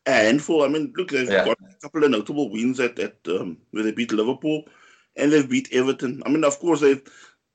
[0.05, 0.63] a handful.
[0.63, 1.45] I mean, look, they've yeah.
[1.45, 4.63] got a couple of notable wins at, at um, where they beat Liverpool
[5.15, 6.21] and they've beat Everton.
[6.25, 7.01] I mean, of course, they've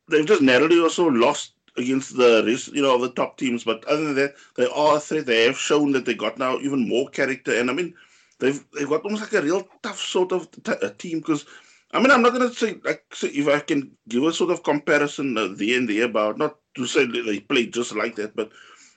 [0.09, 3.65] they've just narrowly also lost against the rest, you know, of the top teams.
[3.65, 5.27] But other than that, they are a threat.
[5.27, 7.59] They have shown that they got now even more character.
[7.59, 7.95] And I mean,
[8.39, 11.45] they've they've got almost like a real tough sort of t- team because
[11.95, 14.65] I mean, I'm not going to say like if I can give a sort of
[14.65, 18.51] comparison uh, there and there about not to say they play just like that, but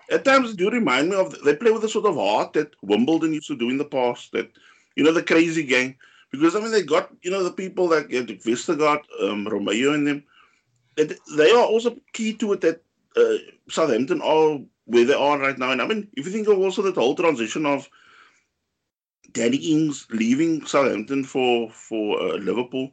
[0.10, 3.33] at times do remind me of they play with a sort of heart that Wimbledon
[3.33, 4.31] used to do in the past.
[4.31, 4.49] That
[4.95, 5.95] you know the crazy gang
[6.31, 10.07] because I mean they got you know the people that get Vestergaard, um, Romeu, and
[10.07, 10.23] them.
[10.97, 12.81] It, they are also key to it that
[13.15, 13.38] uh,
[13.69, 15.69] Southampton are where they are right now.
[15.71, 17.88] And I mean, if you think of also that whole transition of
[19.31, 22.91] Danny Ings leaving Southampton for for uh, Liverpool,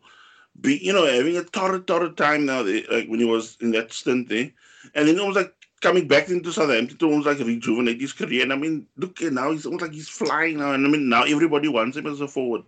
[0.61, 3.73] be you know having a torrid torrid time now, they, like when he was in
[3.73, 4.51] that stint there,
[4.94, 8.42] and then almost like coming back into Southampton to almost like rejuvenate his career.
[8.42, 11.25] And I mean, look now he's almost like he's flying now, and I mean now
[11.25, 12.62] everybody wants him as a forward.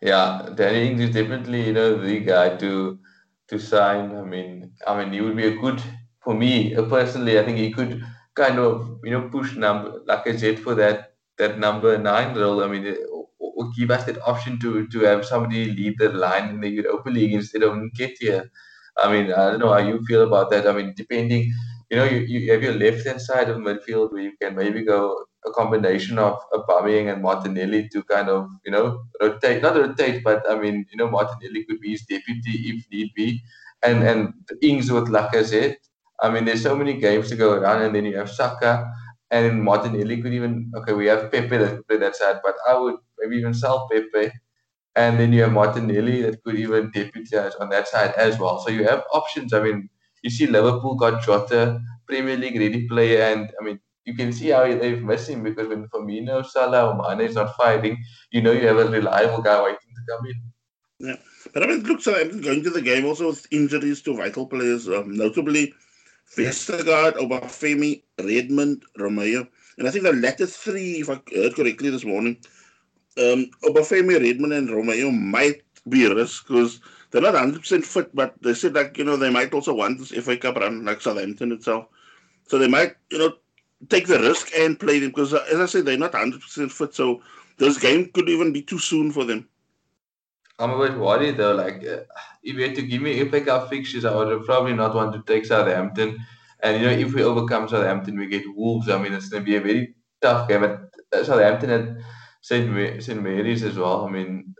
[0.00, 2.98] Yeah, Danny Ings is definitely you know the guy to
[3.48, 4.16] to sign.
[4.16, 5.82] I mean, I mean he would be a good
[6.22, 7.38] for me uh, personally.
[7.38, 11.15] I think he could kind of you know push number like I said for that
[11.38, 12.62] that number nine role.
[12.62, 12.96] I mean,
[13.76, 17.32] give us that option to to have somebody lead the line in the Europa League
[17.32, 18.48] instead of Nketiah.
[18.98, 20.66] I mean, I don't know how you feel about that.
[20.66, 21.52] I mean, depending,
[21.90, 24.84] you know, you, you have your left hand side of midfield where you can maybe
[24.84, 30.24] go a combination of Aubameyang and Martinelli to kind of, you know, rotate, not rotate,
[30.24, 33.42] but I mean, you know, Martinelli could be his deputy if need be.
[33.82, 35.76] And and Ings with Lacazette.
[36.20, 38.90] I mean, there's so many games to go around, and then you have Saka
[39.30, 42.78] and Martinelli could even okay, we have Pepe that could play that side, but I
[42.78, 44.32] would maybe even sell Pepe.
[44.94, 48.58] And then you have Martinelli that could even deputize on that side as well.
[48.60, 49.52] So you have options.
[49.52, 49.90] I mean,
[50.22, 54.50] you see Liverpool got Jota, Premier League ready player, and I mean you can see
[54.50, 57.98] how they've missed him because when Firmino, Salah, or Mane is not fighting,
[58.30, 60.42] you know you have a reliable guy waiting to come in.
[60.98, 61.16] Yeah,
[61.52, 64.46] but I mean, look, so I'm going to the game also with injuries to vital
[64.46, 65.74] players, um, notably
[66.34, 69.46] Vestergaard, Obafemi, Redmond, Romeu.
[69.78, 72.38] And I think the latter three, if I heard correctly this morning,
[73.18, 78.34] um, Obafemi, Redmond, and Romeu might be a risk because they're not 100% fit, but
[78.42, 81.52] they said, like, you know, they might also want this FA Cup run, like Southampton
[81.52, 81.86] itself.
[82.48, 83.34] So they might, you know,
[83.88, 86.94] take the risk and play them because, uh, as I said, they're not 100% fit.
[86.94, 87.22] So
[87.58, 89.48] this game could even be too soon for them.
[90.58, 91.54] I'm a bit worried though.
[91.54, 92.04] Like, uh,
[92.42, 95.22] if you had to give me FA Cup fixtures, I would probably not want to
[95.32, 96.18] take Southampton.
[96.62, 98.88] And you know, if we overcome Southampton, we get Wolves.
[98.88, 100.62] I mean, it's going to be a very tough game.
[100.62, 100.80] But
[101.14, 101.96] uh, Southampton at
[102.40, 103.02] St.
[103.02, 103.22] St.
[103.22, 104.06] Mary's as well.
[104.06, 104.54] I mean,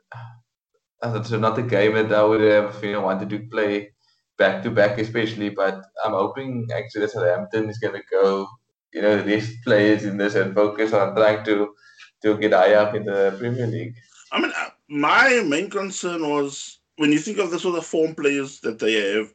[1.02, 3.92] that's not a game that I would have you know wanted to play
[4.38, 5.50] back to back, especially.
[5.50, 8.48] But I'm hoping actually that Southampton is going to go,
[8.92, 11.74] you know, rest players in this and focus on trying to
[12.22, 13.94] to get high up in the Premier League.
[14.32, 18.14] I mean, uh, my main concern was when you think of the sort of form
[18.14, 19.33] players that they have,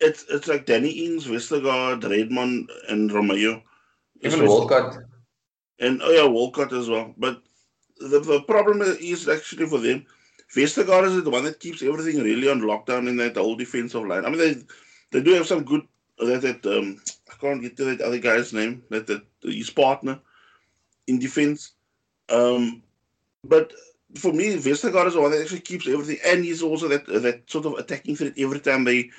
[0.00, 3.62] it's it's like Danny Ings, Vestergaard, Redmond, and Romeu.
[4.22, 4.98] Even Walcott.
[5.78, 7.14] And oh yeah, Walcott as well.
[7.16, 7.42] But
[7.98, 10.06] the, the problem is actually for them,
[10.54, 14.24] Vestergaard is the one that keeps everything really on lockdown in that whole defensive line.
[14.24, 14.56] I mean, they
[15.10, 15.82] they do have some good
[16.18, 20.20] that that um I can't get to that other guy's name that that his partner
[21.06, 21.72] in defense.
[22.28, 22.82] Um,
[23.44, 23.72] but
[24.14, 27.50] for me, Vestergaard is the one that actually keeps everything, and he's also that that
[27.50, 29.10] sort of attacking threat every time they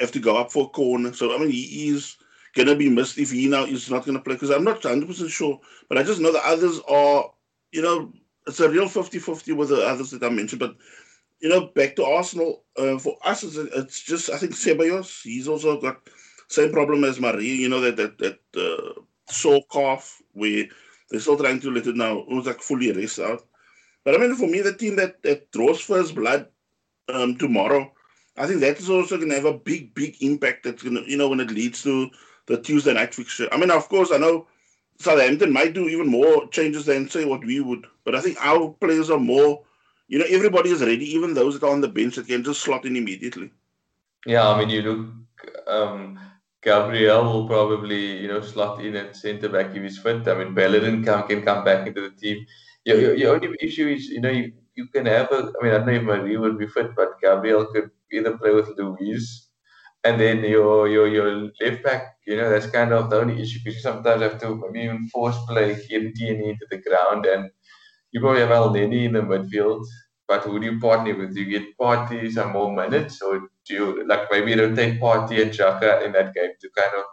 [0.00, 1.12] have to go up for a corner.
[1.12, 2.16] So I mean, he is
[2.54, 5.30] gonna be missed if he now is not gonna play because I'm not 100 percent
[5.30, 7.30] sure, but I just know the others are,
[7.72, 8.12] you know,
[8.46, 10.60] it's a real 50-50 with the others that I mentioned.
[10.60, 10.76] But
[11.40, 15.22] you know, back to Arsenal, uh, for us, it's, it's, just I think Ceballos.
[15.22, 16.00] He's also got
[16.48, 17.56] same problem as Marí.
[17.56, 20.64] You know that that that uh, sore calf where
[21.10, 23.42] they're still trying to let it now almost like fully rest out.
[24.04, 26.48] But I mean, for me, the team that, that draws first blood
[27.08, 27.92] um, tomorrow,
[28.36, 30.64] I think that is also going to have a big, big impact.
[30.64, 32.10] That's going to, you know, when it leads to
[32.46, 33.48] the Tuesday night fixture.
[33.52, 34.46] I mean, of course, I know
[34.98, 38.70] Southampton might do even more changes than say what we would, but I think our
[38.80, 39.62] players are more,
[40.08, 42.62] you know, everybody is ready, even those that are on the bench that can just
[42.62, 43.50] slot in immediately.
[44.26, 45.06] Yeah, I mean, you look,
[45.66, 46.18] um,
[46.62, 50.26] Gabriel will probably, you know, slot in at centre back if he's fit.
[50.28, 52.46] I mean, Bellerin can, can come back into the team.
[52.84, 55.72] Your, your, your only issue is, you know, you, you can have a, I mean,
[55.74, 59.48] I don't know if Marí would be fit, but Gabriel could either play with Luiz
[60.04, 63.60] and then your your your left back, you know, that's kind of the only issue
[63.64, 67.50] because you sometimes have to maybe even force play Tierney into the ground, and
[68.12, 69.84] you probably have Elneny in the midfield.
[70.28, 71.34] But who do you partner with?
[71.34, 75.52] Do you get Partey some more minutes, or do you like maybe rotate Partey and
[75.52, 77.04] Xhaka in that game to kind of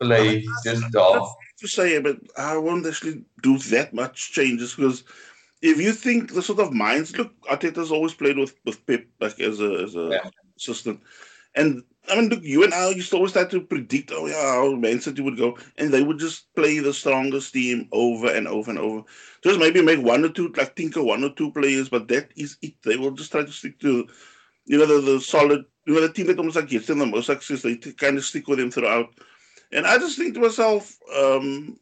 [0.00, 1.36] play just dull?
[1.58, 5.04] To say, but I won't actually do that much changes because
[5.62, 9.38] if you think the sort of minds look, Arteta's always played with with Pep like
[9.40, 10.30] as a as a yeah.
[10.56, 11.00] assistant,
[11.54, 14.54] and I mean, look, you and I used to always try to predict, oh yeah,
[14.54, 18.48] how Man City would go, and they would just play the strongest team over and
[18.48, 19.04] over and over.
[19.44, 22.56] Just maybe make one or two, like tinker one or two players, but that is
[22.62, 22.74] it.
[22.82, 24.08] They will just try to stick to,
[24.64, 27.06] you know, the, the solid, you know, the team that almost like gets them the
[27.06, 27.62] most success.
[27.62, 29.12] They kind of stick with them throughout.
[29.72, 31.78] And I just think to myself, um,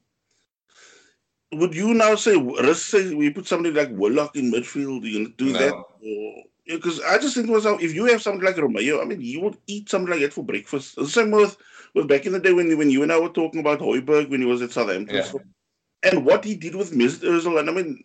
[1.53, 5.05] would you now say risk say we put somebody like Willock in midfield?
[5.05, 5.59] You gonna do no.
[5.59, 6.45] that?
[6.67, 9.41] Because I just think to myself, if you have something like Romeu, I mean, you
[9.41, 10.97] would eat something like that for breakfast.
[10.97, 11.57] The same with,
[11.95, 14.41] with back in the day when when you and I were talking about Højbjerg when
[14.41, 16.11] he was at Southampton, yeah.
[16.11, 18.05] and what he did with Mesut Ozil, and I mean,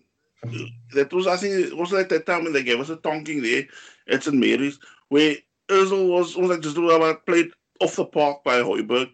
[0.94, 3.68] that was I think also at that time when they gave us a tonking there
[4.08, 5.36] at St Mary's, where
[5.70, 9.10] Ozil was, was like just about played off the park by Højbjerg.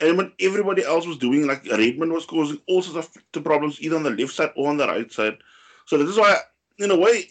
[0.00, 3.96] And when everybody else was doing, like Redmond was causing all sorts of problems, either
[3.96, 5.36] on the left side or on the right side.
[5.86, 6.36] So this is why,
[6.78, 7.30] in a way,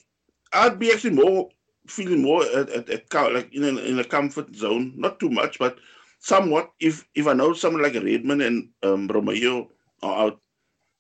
[0.53, 1.49] I'd be actually more
[1.88, 5.58] feeling more at, at, at like in a, in a comfort zone, not too much,
[5.58, 5.77] but
[6.19, 6.71] somewhat.
[6.79, 9.67] If if I know someone like Redmond and um, Romeu
[10.03, 10.41] are out.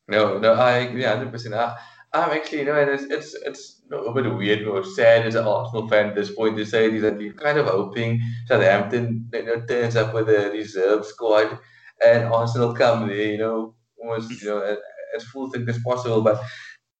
[0.07, 1.53] No, no, I agree hundred percent.
[2.13, 5.45] I'm actually, you know, and it's it's it's a bit weird or sad as an
[5.45, 9.61] Arsenal fan at this point to say that you're kind of hoping Southampton you know,
[9.67, 11.59] turns up with a reserve squad
[12.03, 14.77] and Arsenal come there, you know, almost you know
[15.15, 16.21] as full thick as possible.
[16.21, 16.41] But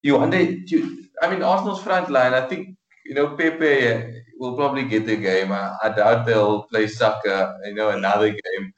[0.02, 4.84] you wonder, you, I mean, Arsenal's front line, I think you know, Pepe will probably
[4.84, 5.52] get the game.
[5.52, 8.72] I, I doubt they'll play Saka, you know, another game.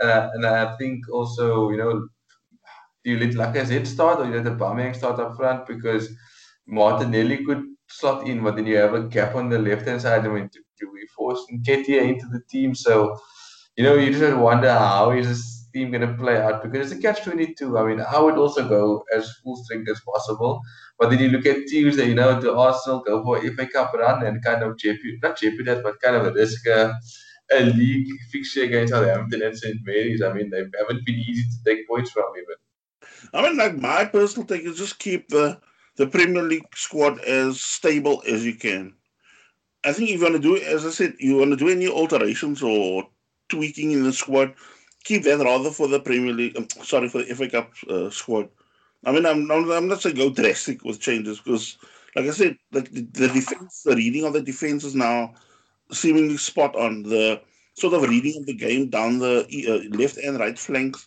[0.00, 2.08] I, and I think also, you know,
[3.04, 6.08] do you let Lacazette start or you let Aubameyang start up front because
[6.66, 10.24] Martinelli could slot in, but then you have a gap on the left hand side.
[10.24, 12.74] I mean, do, do we force Nketiah into the team?
[12.74, 13.16] So,
[13.76, 16.98] you know, you just wonder how is this team going to play out because it's
[16.98, 17.78] a catch 22.
[17.78, 20.60] I mean, I would also go as full strength as possible.
[20.98, 24.24] But then you look at Tuesday, you know, the Arsenal go for FA Cup run
[24.26, 26.92] and kind of jeopardize, not jeopardize, but kind of a risk uh,
[27.50, 30.22] a league fixture against Southampton and St Mary's.
[30.22, 32.56] I mean, they haven't been easy to take points from even.
[33.34, 35.60] I mean, like my personal take is just keep the
[35.96, 38.94] the Premier League squad as stable as you can.
[39.84, 41.88] I think if you want to do, as I said, you want to do any
[41.88, 43.08] alterations or
[43.48, 44.54] tweaking in the squad,
[45.04, 46.56] keep that rather for the Premier League.
[46.56, 48.48] Um, sorry, for the FA Cup uh, squad
[49.04, 51.78] I mean, I'm, I'm not saying go drastic with changes because,
[52.16, 55.34] like I said, the, the defense, the reading of the defense is now
[55.92, 57.04] seemingly spot on.
[57.04, 57.40] The
[57.74, 61.06] sort of reading of the game down the uh, left and right flanks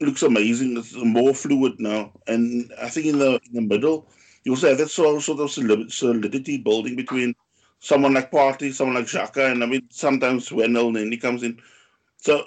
[0.00, 0.76] looks amazing.
[0.76, 4.08] It's more fluid now, and I think in the in the middle
[4.44, 5.50] you also have that sort of, sort of
[5.92, 7.34] solidity building between
[7.80, 10.74] someone like Partey, someone like Xhaka, and I mean sometimes when
[11.10, 11.60] he comes in.
[12.18, 12.44] So,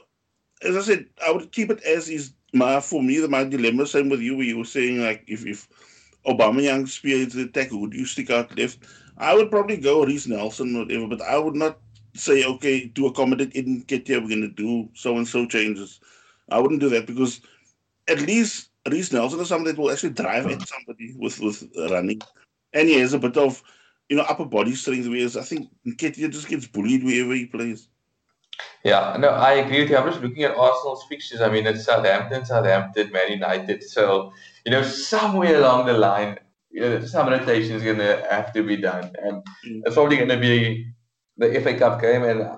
[0.62, 3.86] as I said, I would keep it as is my for me, the my dilemma
[3.86, 4.36] same with you.
[4.38, 5.68] Where you were saying like if if
[6.26, 8.80] Aubameyang spears the attack, would you stick out left?
[9.18, 11.80] I would probably go Reiss Nelson, whatever, but I would not
[12.16, 16.00] say okay to accommodate Nketiah, we're gonna do so and so changes.
[16.52, 17.42] I wouldn't do that because
[18.08, 22.22] at least Reiss Nelson is somebody that will actually drive at somebody with with running,
[22.74, 23.62] and he has a bit of
[24.10, 25.08] you know upper body strength.
[25.08, 27.88] Whereas I think Ketia just gets bullied wherever he plays.
[28.84, 29.98] Yeah, no, I agree with you.
[29.98, 31.42] I'm just looking at Arsenal's fixtures.
[31.42, 33.84] I mean, it's Southampton, Southampton, Man United.
[33.84, 34.34] So,
[34.66, 36.40] you know, somewhere along the line,
[36.72, 39.12] you know, some rotation is going to have to be done.
[39.22, 39.82] And mm.
[39.86, 40.88] it's probably going to be
[41.38, 42.24] the FA Cup game.
[42.24, 42.58] And,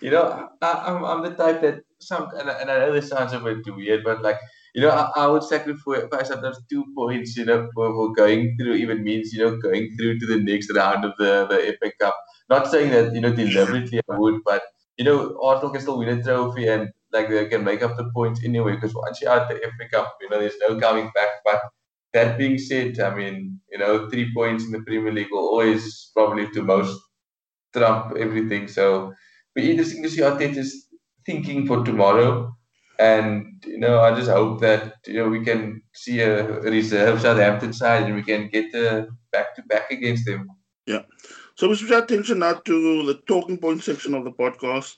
[0.00, 3.08] you know, I, am I'm, I'm the type that some, and, and I know this
[3.08, 4.38] sounds a bit weird, but like,
[4.74, 8.74] you know, I, I would sacrifice sometimes two points, you know, for, for going through
[8.74, 12.16] even means, you know, going through to the next round of the, the FA Cup.
[12.48, 14.62] Not saying that, you know, deliberately I would, but
[14.96, 18.10] you know, Arsenal can still win a trophy and like they can make up the
[18.14, 18.74] points anyway.
[18.74, 21.28] Because once you're out the FA Cup, you know, there's no coming back.
[21.44, 21.62] But
[22.12, 26.10] that being said, I mean, you know, three points in the Premier League will always
[26.14, 27.00] probably to most
[27.74, 28.68] trump everything.
[28.68, 29.12] So
[29.54, 30.83] be interesting to see Arteta's
[31.26, 32.56] thinking for tomorrow.
[32.98, 37.72] And you know, I just hope that you know we can see a reserve Southampton
[37.72, 40.48] side and we can get a back to back against them.
[40.86, 41.02] Yeah.
[41.56, 44.96] So we switch our attention now to the talking point section of the podcast.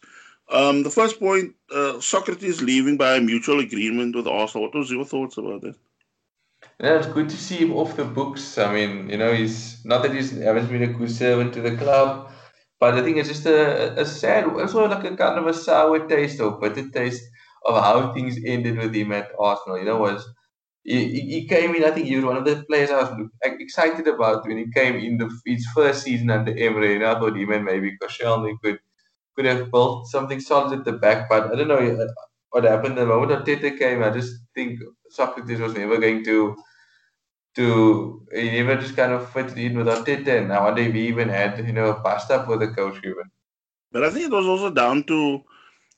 [0.49, 4.67] Um, the first point, uh, Sokratis leaving by mutual agreement with Arsenal.
[4.67, 5.75] What was your thoughts about that?
[6.81, 8.59] Yeah, it's good to see him off the books.
[8.59, 11.77] I mean, you know, he's not that he's hasn't been a good servant to the
[11.77, 12.31] club,
[12.81, 16.07] but I think it's just a, a sad, of like a kind of a sour
[16.09, 17.23] taste or bitter taste
[17.65, 19.79] of how things ended with him at Arsenal.
[19.79, 20.27] You know, was
[20.85, 21.85] he, he came in.
[21.85, 24.97] I think he was one of the players I was excited about when he came
[24.97, 26.99] in the his first season under Emery.
[26.99, 28.79] Know, I thought him and maybe Koscielny could
[29.37, 32.09] could have built something solid at the back, but I don't know
[32.51, 32.97] what happened.
[32.99, 34.81] The moment Arteta came, I just think
[35.17, 36.57] Sokratis was never going to
[37.57, 40.39] to he never just kind of fit in with Arteta.
[40.39, 43.31] And now day we even had you know a bust up with the coach even.
[43.91, 45.43] But I think it was also down to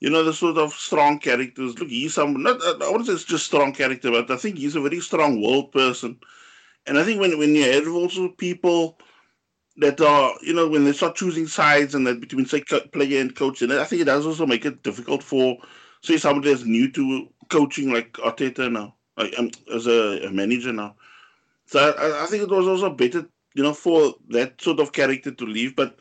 [0.00, 1.78] you know the sort of strong characters.
[1.78, 4.76] Look, he's some not I wouldn't say it's just strong character, but I think he's
[4.76, 6.18] a very strong world person.
[6.86, 8.98] And I think when when you have also people
[9.78, 13.34] that are you know when they start choosing sides and that between say player and
[13.34, 15.58] coach, and I think it does also make it difficult for
[16.02, 20.72] say somebody that's new to coaching like Arteta now, like um, as a, a manager
[20.72, 20.94] now
[21.68, 25.30] so I, I, think it was also better, you know, for that sort of character
[25.30, 25.76] to leave.
[25.76, 25.98] But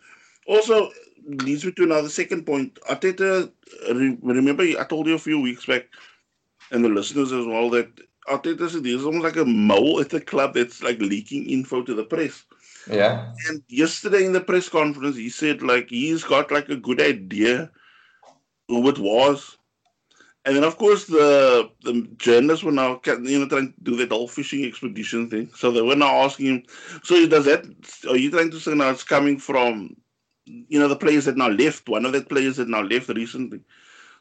[0.47, 0.91] also
[1.25, 2.79] leads me to another second point.
[2.89, 3.51] Arteta,
[3.89, 5.87] uh, remember, I told you a few weeks back,
[6.71, 7.89] and the listeners as well, that
[8.29, 11.93] Arteta said he's almost like a mole at the club that's like leaking info to
[11.93, 12.45] the press.
[12.89, 13.33] Yeah.
[13.49, 17.69] And yesterday in the press conference, he said like he's got like a good idea
[18.69, 19.56] who it was
[20.47, 24.11] and then, of course, the the journalists were now you know trying to do that
[24.11, 25.51] whole fishing expedition thing.
[25.55, 26.63] So they were now asking him,
[27.03, 27.65] "So does that?
[28.09, 29.97] Are you trying to say now it's coming from,
[30.47, 31.89] you know, the players that now left?
[31.89, 33.61] One of the players that now left recently."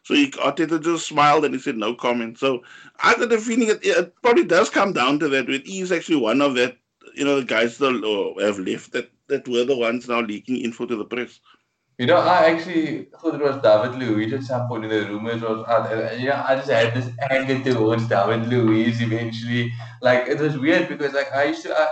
[0.04, 2.38] So he, Arteta just smiled and he said no comment.
[2.38, 2.62] So
[3.02, 5.48] I got the feeling it, it probably does come down to that.
[5.48, 6.78] With He's actually one of that,
[7.14, 10.58] you know, the guys that uh, have left that that were the ones now leaking
[10.58, 11.40] info to the press.
[11.98, 15.40] You know, I actually thought it was David Luiz at some point in the rumors
[15.40, 15.90] was out.
[15.90, 19.72] And, yeah, I just had this anger towards David Luiz eventually.
[20.02, 21.88] Like it was weird because like I used to I,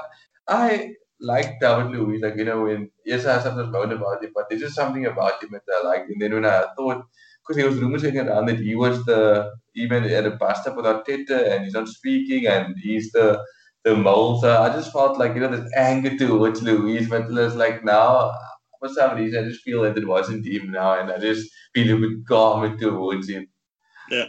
[0.46, 4.44] I like David Luiz, like you know, when yes I sometimes known about him, but
[4.50, 6.02] there's just something about him that I like.
[6.02, 7.04] And then when I thought
[7.42, 10.76] because there was rumors going around that he was the even at a bust up
[10.76, 13.42] with and he's not speaking and he's the
[13.84, 14.38] the mole.
[14.40, 18.32] So I just felt like you know this anger towards Luiz, but it's like now
[18.78, 21.96] for some reason, I just feel that it wasn't him now, and I just feel
[21.96, 23.48] a bit calmer towards him.
[24.10, 24.26] Yeah,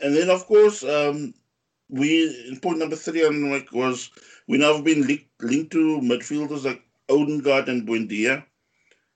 [0.00, 1.34] and then of course, um,
[1.88, 4.10] we point number three on like was
[4.48, 8.44] we now have been linked, linked to midfielders like Odegaard and Buendia.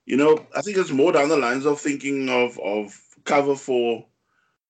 [0.07, 4.07] You know, I think it's more down the lines of thinking of of cover for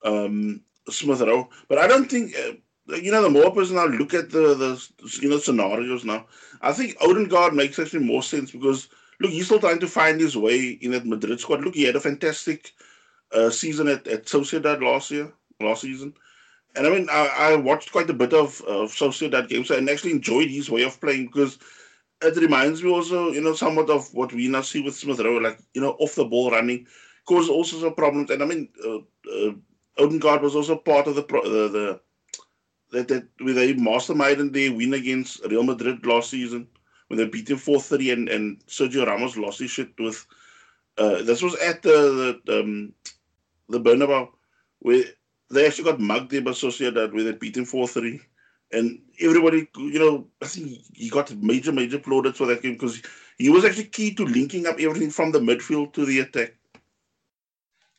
[0.04, 2.35] um, Smith Rowe, but I don't think.
[2.37, 2.54] Uh,
[3.00, 6.26] you know, the more person I look at the the you know scenarios now,
[6.61, 8.88] I think Odegaard makes actually more sense because
[9.20, 11.62] look, he's still trying to find his way in that Madrid squad.
[11.62, 12.72] Look, he had a fantastic
[13.33, 16.14] uh, season at, at Sociedad last year, last season.
[16.77, 20.11] And I mean, I, I watched quite a bit of, of Sociedad games and actually
[20.11, 21.59] enjoyed his way of playing because
[22.22, 25.38] it reminds me also, you know, somewhat of what we now see with Smith Rowe,
[25.38, 26.87] like, you know, off the ball running,
[27.27, 28.31] causes all sorts of problems.
[28.31, 28.98] And I mean, uh,
[29.31, 29.53] uh,
[29.98, 32.00] was also part of the, pro- the, the
[32.92, 36.68] that, that with a mastermind and they win against Real Madrid last season
[37.09, 40.27] when they beat him 4 3 and, and Sergio Ramos lost his shit with.
[40.97, 42.93] Uh, this was at the the, um,
[43.69, 44.29] the Bernabeu
[44.81, 45.05] where
[45.51, 48.21] they actually got mugged there by Sociedad where they beat him 4 3.
[48.73, 53.01] And everybody, you know, I think he got major, major plaudits for that game because
[53.38, 56.55] he was actually key to linking up everything from the midfield to the attack.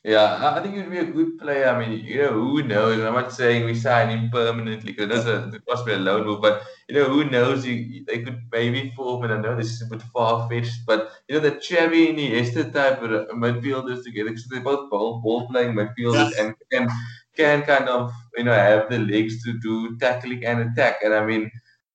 [0.06, 1.66] Yeah, I think he'd be a good player.
[1.68, 3.00] I mean, you know, who knows?
[3.02, 6.62] I'm not saying we sign him permanently because that's a be a loan move, but
[6.88, 7.66] you know, who knows?
[7.66, 11.10] You, they could maybe form, and I know this is a bit far fetched, but
[11.28, 15.20] you know, the Xavi and Iniesta type of uh, midfielders together, because they're both ball,
[15.22, 16.44] ball playing midfielders yeah.
[16.44, 16.88] and can
[17.36, 20.98] can kind of you know have the legs to do tackling and attack.
[21.04, 21.50] And I mean,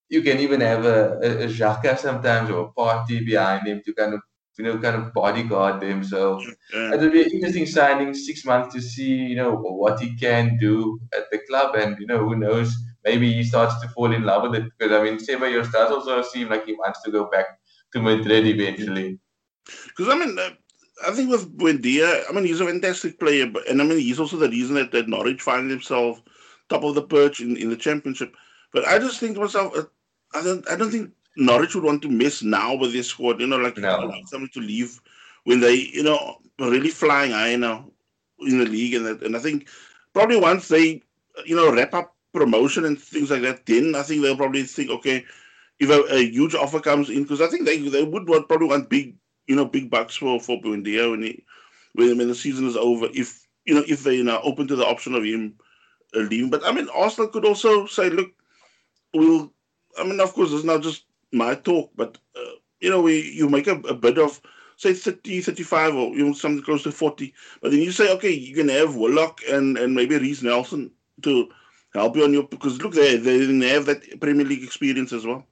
[0.09, 3.93] you can even have a, a, a Xhaka sometimes or a Partey behind him to
[3.93, 4.21] kind of
[4.61, 6.03] you know, kind of bodyguard them.
[6.03, 6.39] So
[6.71, 6.93] yeah.
[6.93, 10.99] it'll be an interesting signing, six months to see, you know, what he can do
[11.17, 11.75] at the club.
[11.75, 12.71] And, you know, who knows,
[13.03, 14.71] maybe he starts to fall in love with it.
[14.77, 17.47] Because, I mean, Ceballos does also seem like he wants to go back
[17.93, 19.17] to Madrid eventually.
[19.87, 20.51] Because, I mean, uh,
[21.07, 23.47] I think with Buendia, I mean, he's a fantastic player.
[23.47, 26.21] But, and, I mean, he's also the reason that, that Norwich find himself
[26.69, 28.35] top of the perch in, in the championship.
[28.71, 29.83] But I just think to myself, uh,
[30.33, 33.39] I don't I don't think Norwich would want to mess now with their squad.
[33.39, 34.11] You know, like No.
[34.25, 34.99] somebody to leave
[35.43, 37.89] when they you know really flying high now
[38.39, 39.67] in the league, and that, and I think
[40.13, 41.01] probably once they
[41.45, 44.89] you know wrap up promotion and things like that, then I think they'll probably think
[44.91, 45.25] okay.
[45.79, 48.67] If a, a huge offer comes in, because I think they they would want, probably
[48.67, 49.15] want big,
[49.47, 51.43] you know, big bucks for for Buendia when he
[51.93, 53.07] when, when the season is over.
[53.13, 55.55] If you know, if they you know open to the option of him
[56.15, 58.31] uh, leaving, but I mean, Arsenal could also say, look,
[59.13, 59.51] we'll.
[59.99, 63.49] I mean, of course, it's not just my talk, but uh, you know, we you
[63.49, 64.41] make a, a bit of
[64.77, 67.33] say 30, 35 or you know something close to 40.
[67.61, 70.91] But then you say, okay, you can have Willock and, and maybe Reiss Nelson
[71.23, 71.49] to
[71.93, 75.25] help you on your because look they they didn't have that Premier League experience as
[75.25, 75.45] well.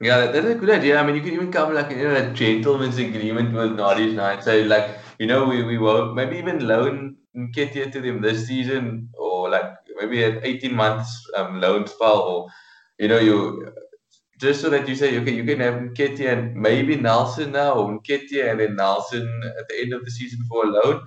[0.00, 0.98] Yeah, that- that's a good idea.
[0.98, 4.30] I mean, you could even come like you know a gentleman's agreement with Norwich now
[4.32, 8.46] and say like you know we we won't maybe even loan Nketiah to them this
[8.46, 12.48] season or like maybe an eighteen months um, loan spell or
[12.98, 13.38] you know you
[14.42, 17.98] just so that you say okay you can have Nketiah and maybe Nelson now or
[17.98, 19.26] Nketiah and then Nelson
[19.58, 21.02] at the end of the season for a loan.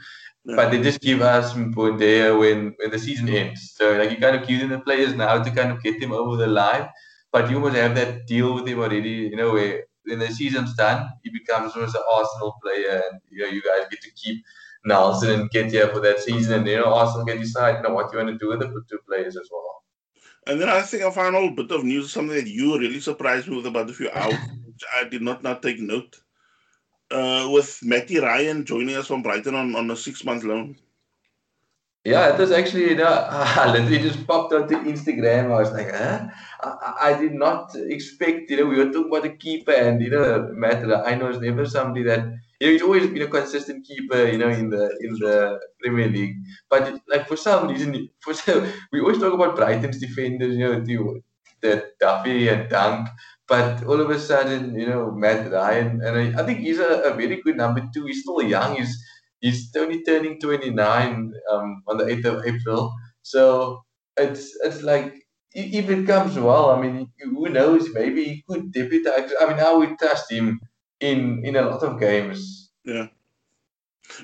[0.45, 0.55] Yeah.
[0.57, 3.73] But they just give us Buendia when when the season ends.
[3.77, 6.37] So like you kind of using the players now to kind of get them over
[6.37, 6.87] the line
[7.35, 10.73] but you must have that deal with him already, you know, where when the season's
[10.75, 14.41] done, he becomes almost an Arsenal player, and you know, you guys get to keep
[14.85, 18.13] Nelson and Nketiah for that season, and you know, Arsenal can decide, you know, what
[18.13, 19.83] you want to do with the two players as well.
[20.47, 23.57] And then I think a final bit of news, something that you really surprised me
[23.57, 26.19] with about a few hours, which I did not not take note.
[27.11, 30.75] Uh, with Matty Ryan joining us from Brighton on, on a six month loan.
[32.05, 35.45] Yeah, it was actually, you know, I literally just popped onto Instagram.
[35.45, 36.27] I was like, huh?
[36.61, 40.01] I, I- I did not expect, you know, we were talking about a keeper, and,
[40.01, 42.25] you know, Matt Ryan was never somebody that,
[42.71, 46.35] he's always been a consistent keeper, you know, in the in the Premier League.
[46.69, 50.79] But, like, for some reason, for some, we always talk about Brighton's defenders, you know,
[50.79, 51.21] the,
[51.61, 53.09] the Duffy and Dunk.
[53.47, 57.11] But all of a sudden, you know, Matt Ryan, and I, I think he's a,
[57.11, 58.05] a very good number two.
[58.05, 58.75] He's still young.
[58.75, 58.97] He's
[59.41, 62.91] he's only turning 29 um, on the 8th of April.
[63.21, 63.83] So
[64.17, 65.13] it's it's like
[65.53, 67.89] if it comes well, I mean, who knows?
[67.93, 69.05] Maybe he could debut.
[69.07, 70.59] I mean, I would trust him
[70.99, 72.71] in in a lot of games.
[72.83, 73.07] Yeah.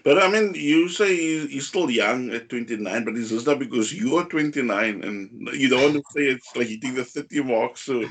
[0.04, 1.16] But I mean, you say
[1.48, 5.70] he's still young at 29, but it's just not because you are 29 and you
[5.70, 7.78] don't want to say it's like hitting the 30 mark.
[7.78, 8.06] So,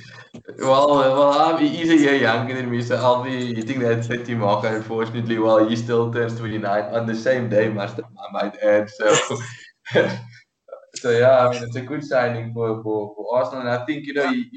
[0.58, 4.34] Well, well, I'm, he's a year younger than me, so I'll be hitting that 30
[4.34, 4.64] mark.
[4.64, 8.90] Unfortunately, while he still turns 29 on the same day, must I might add.
[8.90, 9.14] So,
[10.96, 14.06] so yeah, I mean, it's a good signing for, for, for Arsenal, and I think
[14.06, 14.50] you know, he,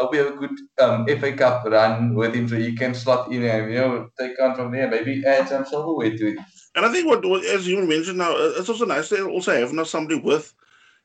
[0.00, 3.32] hope we have a good um, FA Cup run with him, so he can slot
[3.32, 4.88] in and you know take on from there.
[4.90, 6.38] Maybe add some silverware to it.
[6.74, 9.72] and I think what, as you mentioned now, uh, it's also nice to also have
[9.72, 10.54] now somebody with,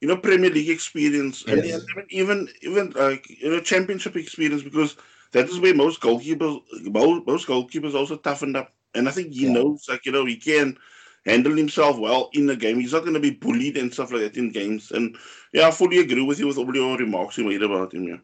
[0.01, 1.81] you know, Premier League experience and Yes.
[1.95, 4.95] and even even like you know championship experience because
[5.33, 6.61] that is where most goalkeepers
[6.91, 8.73] most, most goalkeepers also toughened up.
[8.95, 9.53] And I think he Yeah.
[9.53, 10.77] knows like you know he can
[11.25, 12.79] handle himself well in the game.
[12.79, 14.91] He's not going to be bullied and stuff like that in games.
[14.91, 15.17] And
[15.53, 18.03] yeah, I fully agree with you with all your remarks you made about him.
[18.07, 18.17] Yeah.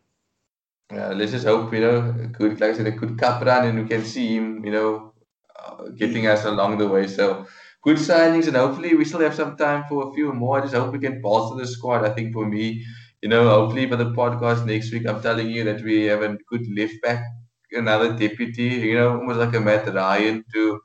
[0.91, 3.81] Yeah, let's just hope you know, good like I said, a good cup run, and
[3.81, 5.13] we can see him, you know,
[5.59, 7.07] uh, getting us along the way.
[7.07, 7.45] So
[7.83, 10.59] good signings, and hopefully we still have some time for a few more.
[10.59, 12.05] I just hope we can bolster the squad.
[12.05, 12.85] I think for me,
[13.21, 16.37] you know, hopefully by the podcast next week, I'm telling you that we have a
[16.49, 17.21] good left back,
[17.71, 20.79] another deputy, you know, almost like a Matt Ryan to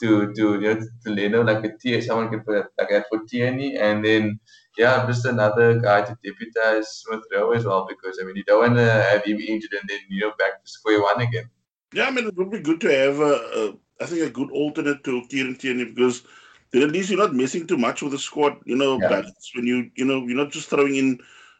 [0.00, 3.24] to to you know to Leno, like a T someone can put like that for
[3.28, 4.38] Tierney, and then
[4.78, 8.44] yeah, I'm just another guy to deputize Smith Rowe as well because I mean you
[8.44, 11.50] don't want to have him injured and then you know back to square one again.
[11.94, 14.50] Yeah, I mean, it would be good to have, a, a, I think, a good
[14.50, 16.26] alternate to Kieran Tierney because
[16.70, 19.08] then at least you're not messing too much with the squad, you know, Yeah.
[19.08, 21.18] balance when you, you know, you're not just throwing in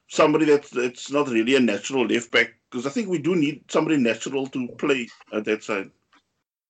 [0.09, 3.71] somebody that's, that's not really a natural left back because I think we do need
[3.71, 5.91] somebody natural to play at that side.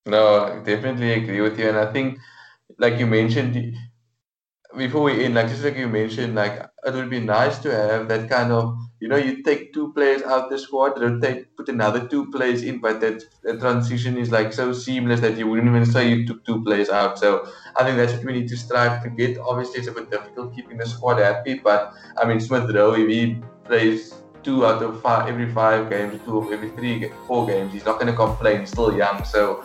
[0.07, 2.18] No, I definitely agree with you, and I think
[2.78, 3.76] like you mentioned
[4.78, 8.08] before we end, like just like you mentioned, like it would be nice to have
[8.08, 12.06] that kind of you know you take two players out the squad, rotate, put another
[12.06, 15.84] two players in, but that the transition is like so seamless that you wouldn't even
[15.84, 17.18] say you took two players out.
[17.18, 19.38] So I think that's what we need to strive to get.
[19.38, 23.08] Obviously, it's a bit difficult keeping the squad happy, but I mean Smith Rowe, if
[23.08, 27.72] he plays two out of five every five games, two of every three, four games,
[27.72, 28.60] he's not going to complain.
[28.60, 29.62] He's still young, so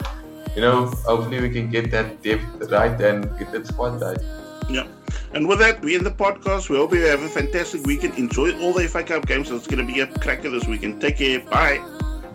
[0.55, 4.43] you know hopefully we can get that depth right and get that squad right.
[4.70, 4.88] Yeah.
[5.34, 6.70] And with that, we end the podcast.
[6.70, 8.18] We hope you have a fantastic weekend.
[8.18, 9.51] Enjoy all the FA Cup games.
[9.51, 11.01] It's going to be a cracker this weekend.
[11.01, 11.39] Take care.
[11.39, 11.84] Bye.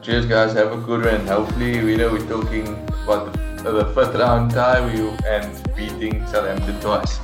[0.02, 0.52] Cheers, guys.
[0.54, 1.26] Have a good one.
[1.26, 2.66] Hopefully, we know we're talking
[3.04, 7.18] about the, the first round tie we, and beating Southampton twice.